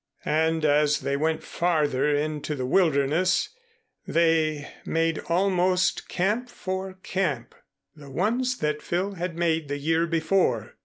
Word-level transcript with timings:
And 0.25 0.65
as 0.65 1.01
they 1.01 1.15
went 1.15 1.43
farther 1.43 2.09
into 2.09 2.55
the 2.55 2.65
wilderness, 2.65 3.49
they 4.07 4.67
made 4.83 5.19
almost 5.29 6.09
camp 6.09 6.49
for 6.49 6.93
camp 7.03 7.53
the 7.95 8.09
ones 8.09 8.57
that 8.61 8.81
Phil 8.81 9.11
had 9.13 9.37
made 9.37 9.67
the 9.67 9.77
year 9.77 10.07
before. 10.07 10.73